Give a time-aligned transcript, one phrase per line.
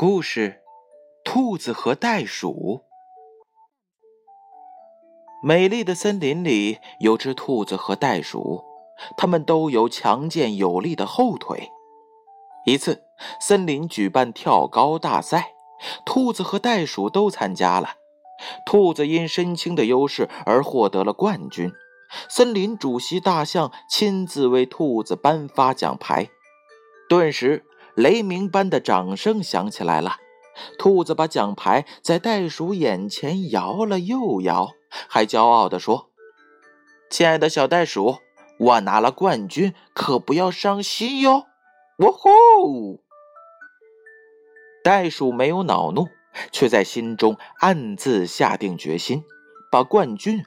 [0.00, 0.60] 故事：
[1.24, 2.84] 兔子和袋鼠。
[5.42, 8.62] 美丽的森林里有只兔子和袋鼠，
[9.16, 11.68] 它们都有强健有力的后腿。
[12.64, 13.02] 一次，
[13.40, 15.54] 森林举办跳高大赛，
[16.06, 17.96] 兔子和袋鼠都参加了。
[18.64, 21.72] 兔子因身轻的优势而获得了冠军。
[22.28, 26.28] 森林主席大象亲自为兔子颁发奖牌，
[27.08, 27.64] 顿时。
[27.98, 30.18] 雷鸣般的掌声响起来了，
[30.78, 34.70] 兔子把奖牌在袋鼠眼前摇了又摇，
[35.08, 36.08] 还骄傲地说
[37.10, 38.18] ：“亲爱的小袋鼠，
[38.60, 41.46] 我拿了冠军，可不要伤心哟！”
[41.98, 43.00] 哇吼！
[44.84, 46.06] 袋鼠没有恼怒，
[46.52, 49.24] 却在心中暗自下定决心，
[49.72, 50.44] 把冠军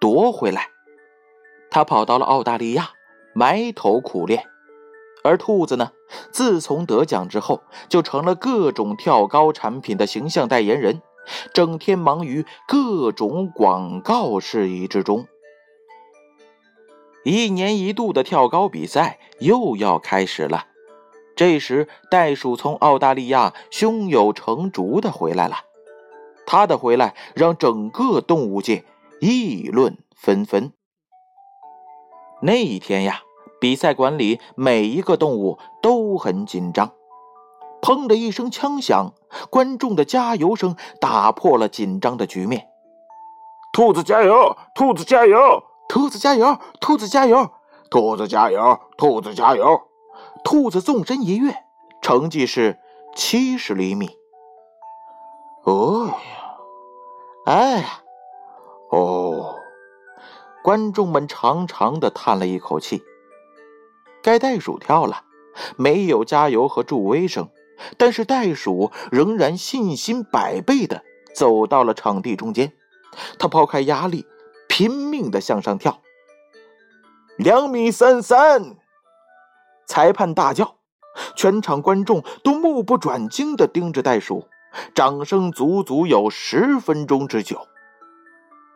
[0.00, 0.70] 夺回来。
[1.70, 2.92] 他跑到了澳大利亚，
[3.34, 4.46] 埋头苦练。
[5.24, 5.90] 而兔子呢？
[6.30, 11.00] 自从得奖之后，就成了各种跳高产品的形象代言人，
[11.54, 15.26] 整天忙于各种广告事宜之中。
[17.24, 20.66] 一年一度的跳高比赛又要开始了，
[21.34, 25.56] 这时袋鼠从澳大利亚胸有成竹的回来了。
[26.46, 28.84] 他的回来让整个动物界
[29.20, 30.70] 议论纷纷。
[32.42, 33.22] 那一天呀。
[33.64, 36.92] 比赛馆里每一个动物都很紧张。
[37.80, 39.14] 砰的一声枪响，
[39.48, 42.68] 观众的加油声打破了紧张的局面。
[43.72, 44.54] 兔子加油！
[44.74, 45.64] 兔子加油！
[45.88, 46.58] 兔子加油！
[46.78, 47.50] 兔子加油！
[47.88, 48.80] 兔子加油！
[48.98, 49.80] 兔子加油！
[50.44, 51.64] 兔子纵身一跃，
[52.02, 52.78] 成绩是
[53.16, 54.10] 七十厘米。
[55.64, 56.14] 哦呀，
[57.46, 58.02] 哎呀，
[58.90, 59.54] 哦！
[60.62, 63.02] 观众们长长的叹了一口气。
[64.24, 65.24] 该袋鼠跳了，
[65.76, 67.50] 没有加油和助威声，
[67.98, 71.04] 但是袋鼠仍然信心百倍的
[71.36, 72.72] 走到了场地中间。
[73.38, 74.26] 他抛开压力，
[74.66, 76.00] 拼命的向上跳。
[77.36, 78.76] 两米三三，
[79.86, 80.76] 裁判大叫，
[81.36, 84.48] 全场观众都目不转睛的盯着袋鼠，
[84.94, 87.68] 掌声足足有十分钟之久。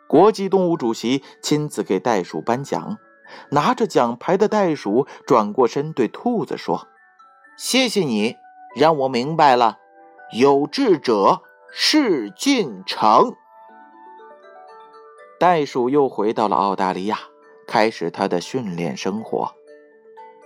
[0.07, 2.99] 国际动物主席亲自给袋鼠颁奖。
[3.51, 6.89] 拿着奖牌的袋鼠转过身，对兔子说
[7.57, 8.37] ：“谢谢你，
[8.77, 9.79] 让我明白了，
[10.33, 13.35] 有志者事竟成。”
[15.39, 17.19] 袋鼠又回到了澳大利亚，
[17.67, 19.55] 开始他的训练生活，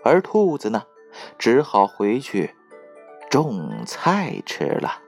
[0.04, 0.84] 而兔子呢，
[1.38, 2.54] 只好回去
[3.30, 4.98] 种菜吃了。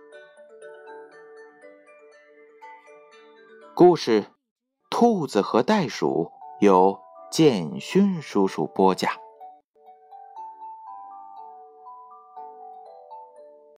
[3.74, 4.24] 故事：
[4.88, 7.03] 兔子和袋鼠有。
[7.34, 9.23] 建勋叔叔播讲。